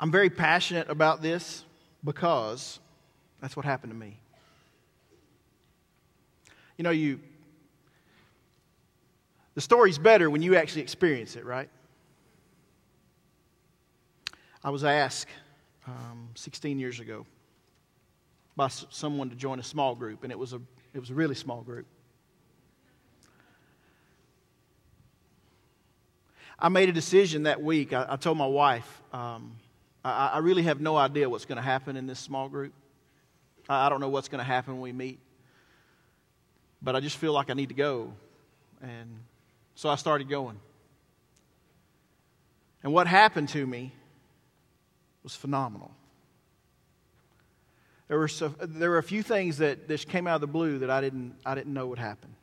[0.00, 1.64] I'm very passionate about this
[2.04, 2.80] because
[3.40, 4.18] that's what happened to me.
[6.76, 7.20] You know, you
[9.54, 11.68] the story's better when you actually experience it, right?
[14.64, 15.28] I was asked
[15.86, 17.26] um, 16 years ago
[18.56, 20.60] by someone to join a small group, and it was a,
[20.94, 21.86] it was a really small group.
[26.62, 27.92] I made a decision that week.
[27.92, 29.56] I, I told my wife, um,
[30.04, 32.72] I, I, really have no idea what's going to happen in this small group.
[33.68, 35.18] I, I don't know what's going to happen when we meet.
[36.80, 38.12] But I just feel like I need to go.
[38.80, 39.10] And
[39.74, 40.56] so I started going.
[42.84, 43.92] And what happened to me
[45.24, 45.90] was phenomenal.
[48.06, 50.78] There were, so, there were a few things that just came out of the blue
[50.78, 52.36] that I didn't, I didn't know would happen.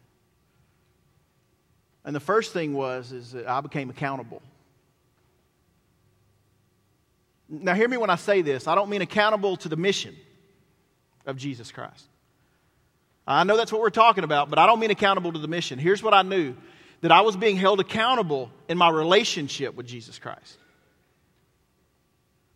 [2.05, 4.41] And the first thing was is that I became accountable.
[7.49, 8.67] Now hear me when I say this.
[8.67, 10.15] I don't mean accountable to the mission
[11.25, 12.05] of Jesus Christ.
[13.27, 15.77] I know that's what we're talking about, but I don't mean accountable to the mission.
[15.77, 16.55] Here's what I knew
[17.01, 20.57] that I was being held accountable in my relationship with Jesus Christ.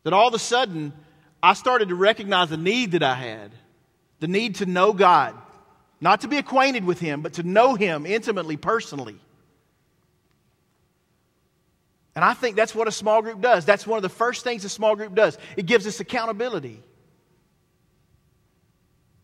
[0.04, 0.94] That all of a sudden,
[1.42, 3.52] I started to recognize the need that I had
[4.24, 5.36] the need to know God,
[6.00, 9.18] not to be acquainted with Him, but to know Him intimately, personally.
[12.16, 13.66] And I think that's what a small group does.
[13.66, 15.38] That's one of the first things a small group does.
[15.58, 16.82] It gives us accountability.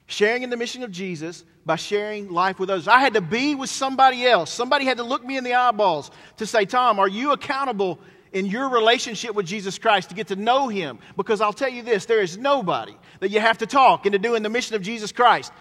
[0.08, 2.88] Sharing in the mission of Jesus by sharing life with others.
[2.88, 4.52] I had to be with somebody else.
[4.52, 7.99] Somebody had to look me in the eyeballs to say, Tom, are you accountable
[8.32, 10.97] in your relationship with Jesus Christ to get to know Him?
[11.15, 14.41] Because I'll tell you this there is nobody that you have to talk into doing
[14.41, 15.54] the mission of Jesus Christ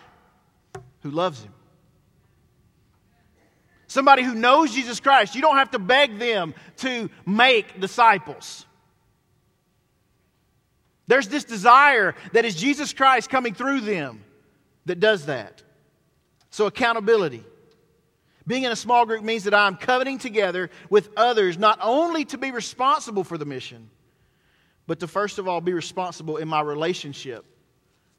[1.02, 1.52] who loves Him.
[3.88, 5.34] Somebody who knows Jesus Christ.
[5.34, 8.66] You don't have to beg them to make disciples.
[11.06, 14.22] There's this desire that is Jesus Christ coming through them
[14.84, 15.62] that does that.
[16.50, 17.42] So, accountability.
[18.46, 22.38] Being in a small group means that I'm coveting together with others, not only to
[22.38, 23.90] be responsible for the mission,
[24.86, 27.44] but to first of all be responsible in my relationship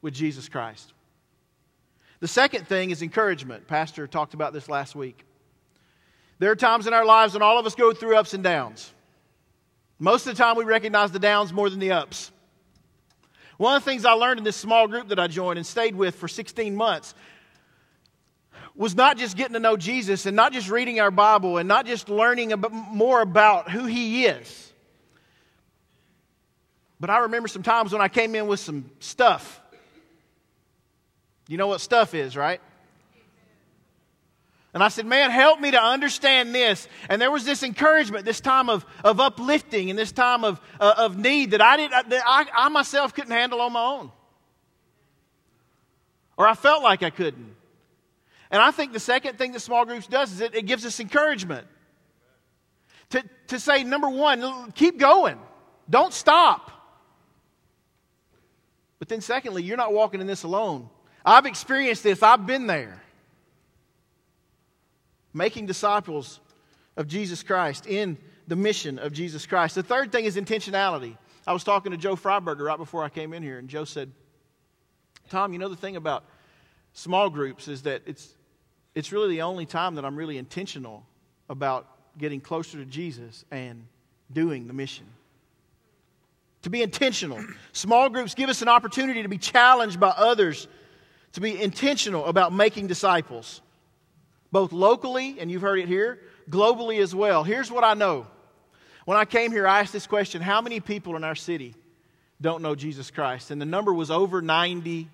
[0.02, 0.92] with Jesus Christ.
[2.20, 3.66] The second thing is encouragement.
[3.66, 5.24] Pastor talked about this last week.
[6.40, 8.90] There are times in our lives when all of us go through ups and downs.
[9.98, 12.32] Most of the time, we recognize the downs more than the ups.
[13.58, 15.94] One of the things I learned in this small group that I joined and stayed
[15.94, 17.14] with for 16 months
[18.74, 21.84] was not just getting to know Jesus and not just reading our Bible and not
[21.84, 22.54] just learning
[22.90, 24.72] more about who He is.
[26.98, 29.60] But I remember some times when I came in with some stuff.
[31.48, 32.62] You know what stuff is, right?
[34.72, 36.86] And I said, Man, help me to understand this.
[37.08, 40.94] And there was this encouragement, this time of, of uplifting and this time of, uh,
[40.96, 44.12] of need that I, did, that I, I myself couldn't handle on my own.
[46.36, 47.56] Or I felt like I couldn't.
[48.50, 51.00] And I think the second thing that small groups does is it, it gives us
[51.00, 51.66] encouragement.
[53.10, 55.38] To, to say, number one, keep going.
[55.88, 56.70] Don't stop.
[59.00, 60.88] But then, secondly, you're not walking in this alone.
[61.24, 63.02] I've experienced this, I've been there.
[65.32, 66.40] Making disciples
[66.96, 68.18] of Jesus Christ in
[68.48, 69.76] the mission of Jesus Christ.
[69.76, 71.16] The third thing is intentionality.
[71.46, 74.10] I was talking to Joe Freiberger right before I came in here, and Joe said,
[75.30, 76.24] Tom, you know the thing about
[76.92, 78.34] small groups is that it's,
[78.94, 81.06] it's really the only time that I'm really intentional
[81.48, 81.86] about
[82.18, 83.86] getting closer to Jesus and
[84.32, 85.06] doing the mission.
[86.62, 87.42] To be intentional.
[87.72, 90.68] Small groups give us an opportunity to be challenged by others,
[91.32, 93.62] to be intentional about making disciples,
[94.52, 97.44] both locally, and you've heard it here, globally as well.
[97.44, 98.26] Here's what I know.
[99.04, 101.74] When I came here, I asked this question How many people in our city
[102.40, 103.50] don't know Jesus Christ?
[103.50, 105.06] And the number was over 90%.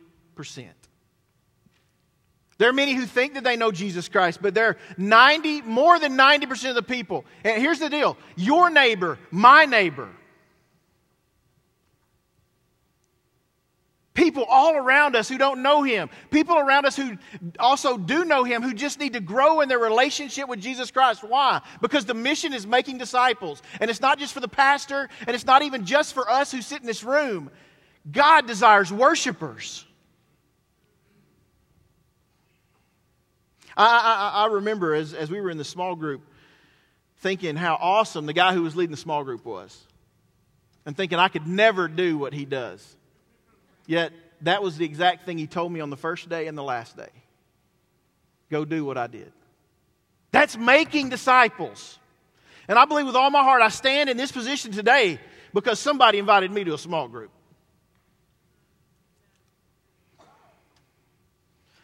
[2.58, 5.98] There are many who think that they know Jesus Christ, but there are 90, more
[5.98, 7.24] than 90% of the people.
[7.44, 10.08] And here's the deal your neighbor, my neighbor,
[14.16, 17.16] people all around us who don't know him, people around us who
[17.60, 21.22] also do know him, who just need to grow in their relationship with Jesus Christ.
[21.22, 21.60] Why?
[21.80, 23.62] Because the mission is making disciples.
[23.78, 26.62] And it's not just for the pastor, and it's not even just for us who
[26.62, 27.50] sit in this room.
[28.10, 29.84] God desires worshipers.
[33.76, 36.22] I, I, I remember as, as we were in the small group
[37.18, 39.86] thinking how awesome the guy who was leading the small group was,
[40.86, 42.96] and thinking I could never do what he does.
[43.86, 44.12] Yet,
[44.42, 46.96] that was the exact thing he told me on the first day and the last
[46.96, 47.08] day
[48.50, 49.32] go do what I did.
[50.30, 51.98] That's making disciples.
[52.68, 55.18] And I believe with all my heart I stand in this position today
[55.54, 57.30] because somebody invited me to a small group.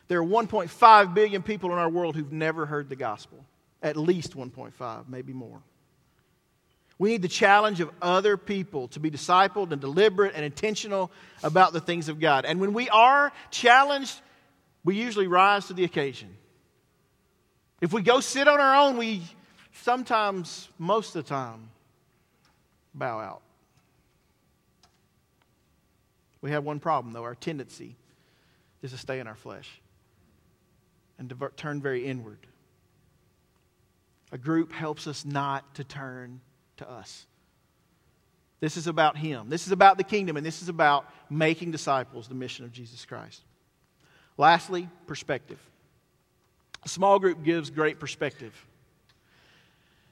[0.09, 3.45] There are 1.5 billion people in our world who've never heard the gospel.
[3.83, 5.63] At least 1.5, maybe more.
[6.99, 11.11] We need the challenge of other people to be discipled and deliberate and intentional
[11.43, 12.45] about the things of God.
[12.45, 14.21] And when we are challenged,
[14.85, 16.37] we usually rise to the occasion.
[17.81, 19.23] If we go sit on our own, we
[19.73, 21.71] sometimes, most of the time,
[22.95, 23.43] bow out.
[26.41, 27.23] We have one problem, though.
[27.23, 27.97] Our tendency
[28.83, 29.81] is to stay in our flesh
[31.19, 32.39] and divert, turn very inward.
[34.33, 36.41] A group helps us not to turn
[36.79, 37.27] to us.
[38.61, 39.49] This is about Him.
[39.49, 43.05] This is about the kingdom, and this is about making disciples, the mission of Jesus
[43.05, 43.43] Christ.
[44.39, 45.59] Lastly, perspective.
[46.85, 48.55] A small group gives great perspective.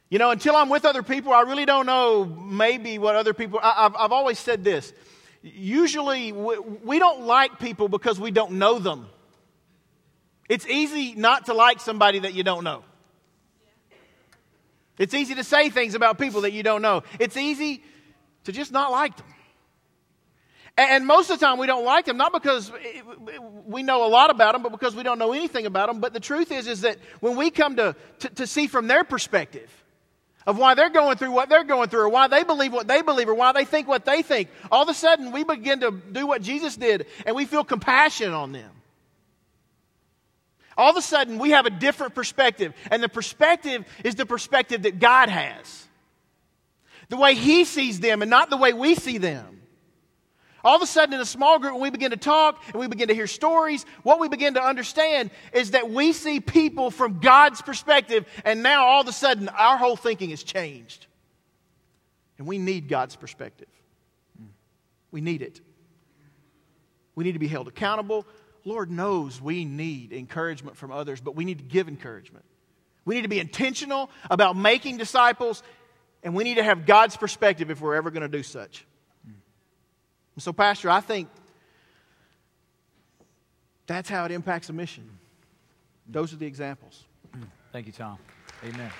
[0.08, 3.60] You know, until I'm with other people, I really don't know maybe what other people.
[3.62, 4.92] I, have I've always said this.
[5.42, 9.06] Usually, we, we don't like people because we don't know them.
[10.48, 12.82] It's easy not to like somebody that you don't know.
[15.00, 17.04] It's easy to say things about people that you don't know.
[17.18, 17.82] It's easy
[18.44, 19.26] to just not like them.
[20.76, 22.70] And most of the time, we don't like them, not because
[23.64, 26.00] we know a lot about them, but because we don't know anything about them.
[26.00, 29.02] But the truth is, is that when we come to, to, to, see from their
[29.02, 29.70] perspective
[30.46, 33.00] of why they're going through what they're going through, or why they believe what they
[33.00, 35.92] believe, or why they think what they think, all of a sudden we begin to
[36.12, 38.70] do what Jesus did, and we feel compassion on them
[40.80, 42.72] all of a sudden we have a different perspective.
[42.90, 45.86] And the perspective is the perspective that God has.
[47.10, 49.60] The way He sees them and not the way we see them.
[50.62, 52.86] All of a sudden, in a small group, when we begin to talk and we
[52.86, 57.18] begin to hear stories, what we begin to understand is that we see people from
[57.18, 61.06] God's perspective, and now all of a sudden, our whole thinking has changed.
[62.36, 63.68] And we need God's perspective.
[65.10, 65.60] We need it.
[67.14, 68.26] We need to be held accountable.
[68.64, 72.44] Lord knows we need encouragement from others, but we need to give encouragement.
[73.04, 75.62] We need to be intentional about making disciples,
[76.22, 78.86] and we need to have God's perspective if we're ever going to do such.
[80.34, 81.28] And so, Pastor, I think
[83.86, 85.18] that's how it impacts a mission.
[86.06, 87.04] Those are the examples.
[87.72, 88.18] Thank you, Tom.
[88.64, 88.90] Amen.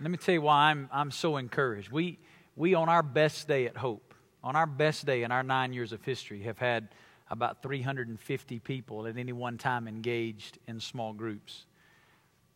[0.00, 1.90] Let me tell you why I'm, I'm so encouraged.
[1.92, 2.18] We,
[2.56, 5.92] we, on our best day at Hope, on our best day in our nine years
[5.92, 6.88] of history, have had
[7.30, 11.66] about 350 people at any one time engaged in small groups.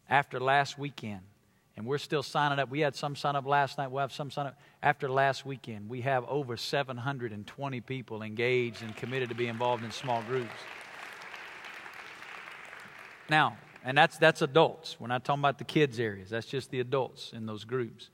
[0.08, 1.22] After last weekend,
[1.78, 2.70] and we're still signing up.
[2.70, 3.92] We had some sign up last night.
[3.92, 4.58] We'll have some sign up.
[4.82, 9.92] After last weekend, we have over 720 people engaged and committed to be involved in
[9.92, 10.50] small groups.
[13.30, 14.96] Now, and that's, that's adults.
[14.98, 16.30] We're not talking about the kids' areas.
[16.30, 18.10] That's just the adults in those groups.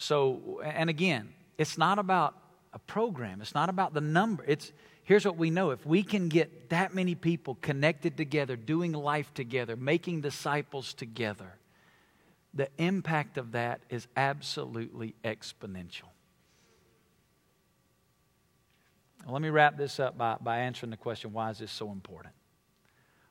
[0.00, 1.28] So, and again,
[1.58, 2.34] it's not about
[2.72, 3.42] a program.
[3.42, 4.42] It's not about the number.
[4.48, 4.72] It's
[5.04, 5.72] here's what we know.
[5.72, 11.52] If we can get that many people connected together, doing life together, making disciples together,
[12.54, 16.08] the impact of that is absolutely exponential.
[19.28, 22.34] Let me wrap this up by, by answering the question why is this so important?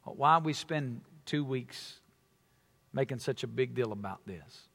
[0.04, 2.00] Why we spend two weeks
[2.94, 4.69] making such a big deal about this?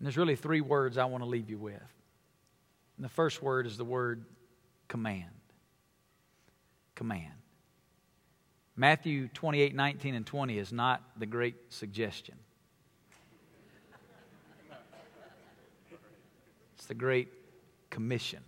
[0.00, 1.74] And there's really three words I want to leave you with.
[2.96, 4.24] And the first word is the word
[4.88, 5.26] command.
[6.94, 7.34] Command.
[8.76, 12.34] Matthew 28 19 and 20 is not the great suggestion.
[16.76, 17.28] It's the great
[17.90, 18.40] commission.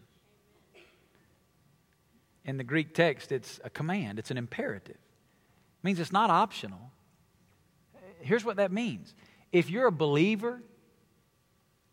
[2.46, 4.96] In the Greek text, it's a command, it's an imperative.
[4.96, 6.92] It means it's not optional.
[8.20, 9.12] Here's what that means
[9.52, 10.62] if you're a believer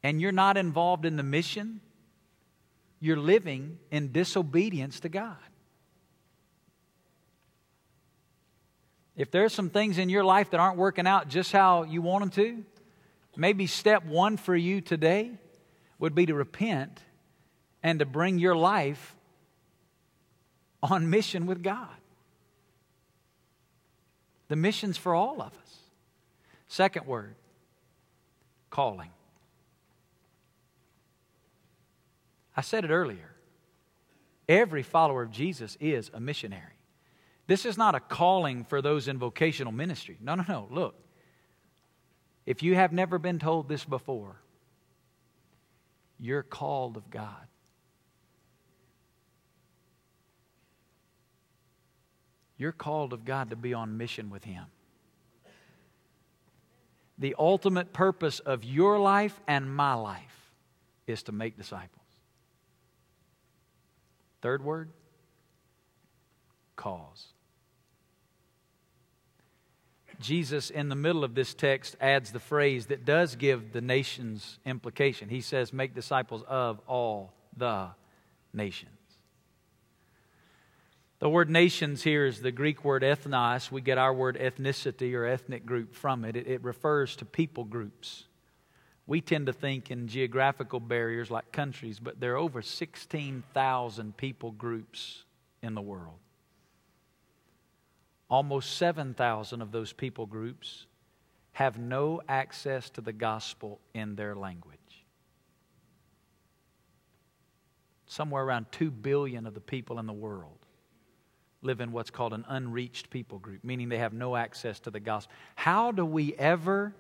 [0.03, 1.81] and you're not involved in the mission,
[2.99, 5.37] you're living in disobedience to God.
[9.15, 12.21] If there's some things in your life that aren't working out just how you want
[12.21, 12.63] them to,
[13.35, 15.31] maybe step one for you today
[15.99, 17.03] would be to repent
[17.83, 19.15] and to bring your life
[20.81, 21.89] on mission with God.
[24.47, 25.77] The mission's for all of us.
[26.67, 27.35] Second word,
[28.69, 29.11] calling.
[32.59, 33.31] I said it earlier.
[34.49, 36.77] Every follower of Jesus is a missionary.
[37.47, 40.17] This is not a calling for those in vocational ministry.
[40.19, 40.67] No, no, no.
[40.69, 40.95] Look,
[42.45, 44.41] if you have never been told this before,
[46.19, 47.47] you're called of God.
[52.57, 54.65] You're called of God to be on mission with Him.
[57.17, 60.51] The ultimate purpose of your life and my life
[61.07, 61.98] is to make disciples.
[64.41, 64.89] Third word
[66.75, 67.27] cause.
[70.19, 74.59] Jesus, in the middle of this text, adds the phrase that does give the nations
[74.65, 75.29] implication.
[75.29, 77.89] He says, Make disciples of all the
[78.53, 78.91] nations.
[81.19, 83.71] The word nations here is the Greek word ethnos.
[83.71, 86.35] We get our word ethnicity or ethnic group from it.
[86.35, 88.25] It, it refers to people groups.
[89.09, 94.51] We tend to think in geographical barriers like countries, but there are over 16,000 people
[94.51, 95.23] groups
[95.63, 96.19] in the world.
[98.29, 100.85] Almost 7,000 of those people groups
[101.53, 104.77] have no access to the gospel in their language.
[108.05, 110.67] Somewhere around 2 billion of the people in the world
[111.63, 114.99] live in what's called an unreached people group, meaning they have no access to the
[114.99, 115.33] gospel.
[115.55, 116.93] How do we ever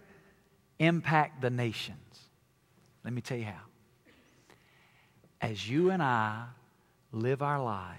[0.79, 1.97] impact the nations?
[3.03, 3.61] Let me tell you how.
[5.41, 6.45] As you and I
[7.11, 7.97] live our lives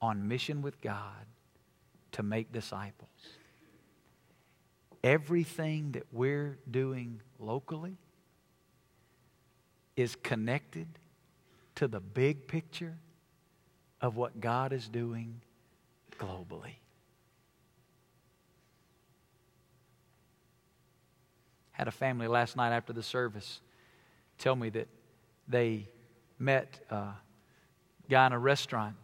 [0.00, 1.26] on mission with God
[2.12, 3.08] to make disciples,
[5.02, 7.96] everything that we're doing locally
[9.96, 10.86] is connected
[11.76, 12.96] to the big picture
[14.00, 15.40] of what God is doing
[16.18, 16.76] globally.
[21.76, 23.60] Had a family last night after the service
[24.38, 24.88] tell me that
[25.46, 25.86] they
[26.38, 27.08] met a
[28.08, 28.96] guy in a restaurant.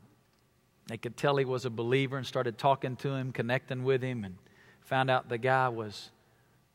[0.86, 4.24] They could tell he was a believer and started talking to him, connecting with him,
[4.24, 4.38] and
[4.80, 6.08] found out the guy was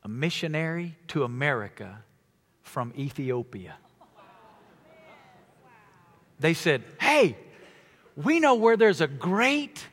[0.04, 2.04] a missionary to America
[2.62, 3.74] from Ethiopia.
[6.40, 7.38] They said, Hey,
[8.16, 9.84] we know where there's a great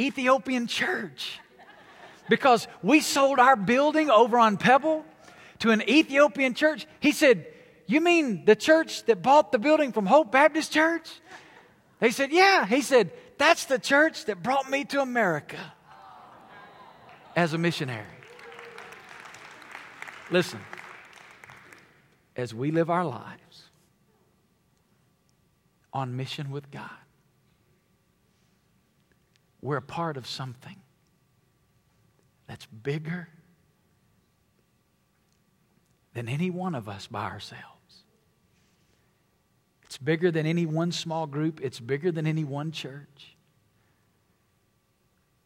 [0.00, 1.38] Ethiopian church
[2.28, 5.04] because we sold our building over on Pebble
[5.64, 6.86] to an Ethiopian church.
[7.00, 7.46] He said,
[7.86, 11.10] You mean the church that bought the building from Hope Baptist Church?
[12.00, 12.66] They said, Yeah.
[12.66, 15.56] He said, That's the church that brought me to America
[17.34, 18.04] as a missionary.
[20.30, 20.60] Listen,
[22.36, 23.62] as we live our lives
[25.94, 26.90] on mission with God,
[29.62, 30.76] we're a part of something
[32.46, 33.30] that's bigger
[36.14, 37.64] than any one of us by ourselves.
[39.84, 43.36] It's bigger than any one small group, it's bigger than any one church.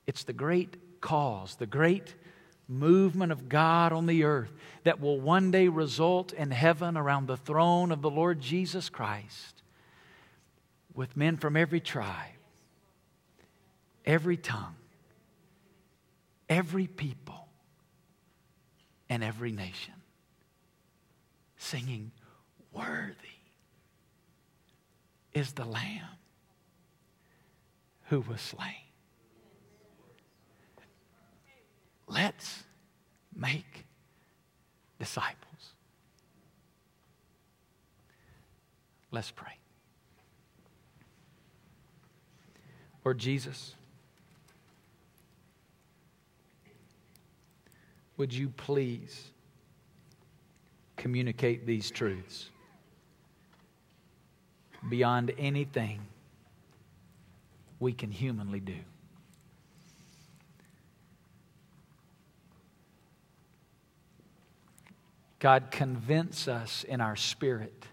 [0.07, 2.15] It's the great cause, the great
[2.67, 4.53] movement of God on the earth
[4.85, 9.63] that will one day result in heaven around the throne of the Lord Jesus Christ
[10.95, 12.39] with men from every tribe
[14.09, 14.75] every tongue,
[16.49, 17.47] every people,
[19.11, 19.93] and every nation,
[21.59, 22.13] singing,
[22.73, 23.15] Worthy,
[25.35, 26.09] is the Lamb
[28.05, 28.75] who was slain.
[32.07, 32.65] Let's
[33.35, 33.85] make
[34.99, 35.75] disciples.
[39.11, 39.53] Let's pray.
[43.05, 43.75] Lord Jesus,
[48.17, 49.31] would you please
[50.99, 52.51] communicate these truths
[54.91, 56.01] beyond anything
[57.81, 58.77] we can humanly do?
[65.39, 67.87] God, convince us in our spirit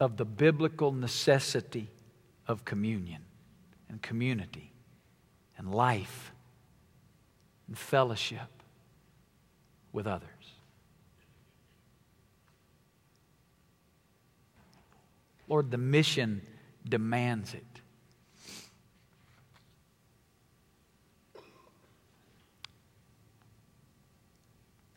[0.00, 1.90] of the biblical necessity
[2.48, 3.22] of communion
[3.88, 4.72] and community
[5.58, 6.32] and life
[7.68, 8.48] and fellowship
[9.92, 10.35] with others.
[15.48, 16.42] Lord, the mission
[16.88, 17.64] demands it.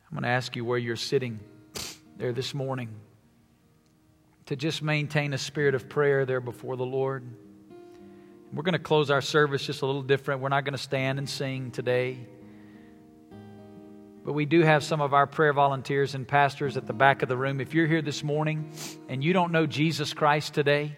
[0.10, 1.39] I'm going to ask you where you're sitting
[2.18, 2.89] there this morning
[4.47, 7.24] to just maintain a spirit of prayer there before the Lord.
[8.52, 10.41] We're going to close our service just a little different.
[10.41, 12.18] We're not going to stand and sing today.
[14.24, 17.30] But we do have some of our prayer volunteers and pastors at the back of
[17.30, 17.61] the room.
[17.61, 18.72] If you're here this morning
[19.07, 20.97] and you don't know Jesus Christ today,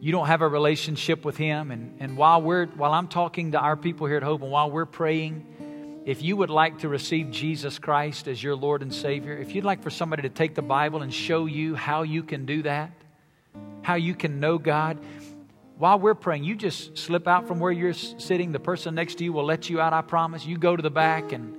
[0.00, 3.58] you don't have a relationship with Him, and, and while, we're, while I'm talking to
[3.58, 7.30] our people here at Hope and while we're praying, if you would like to receive
[7.30, 10.62] Jesus Christ as your Lord and Savior, if you'd like for somebody to take the
[10.62, 12.92] Bible and show you how you can do that,
[13.82, 14.98] how you can know God,
[15.80, 18.52] while we're praying, you just slip out from where you're sitting.
[18.52, 20.44] The person next to you will let you out, I promise.
[20.44, 21.56] You go to the back and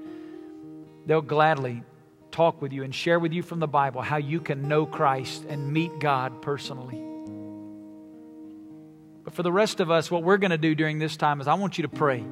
[1.07, 1.81] they'll gladly
[2.29, 5.45] talk with you and share with you from the Bible how you can know Christ
[5.49, 7.03] and meet God personally.
[9.23, 11.47] But for the rest of us, what we're going to do during this time is
[11.47, 12.23] I want you to pray.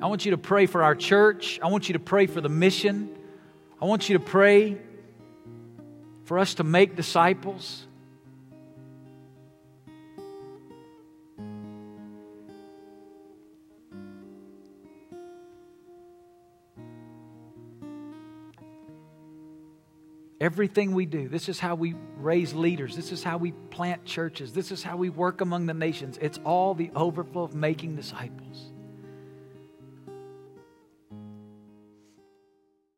[0.00, 1.60] I want you to pray for our church.
[1.62, 3.14] I want you to pray for the mission.
[3.82, 4.78] I want you to pray
[6.24, 7.86] for us to make disciples.
[20.42, 22.96] Everything we do, this is how we raise leaders.
[22.96, 24.52] This is how we plant churches.
[24.52, 26.18] This is how we work among the nations.
[26.20, 28.71] It's all the overflow of making disciples.